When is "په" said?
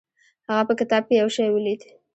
0.69-0.73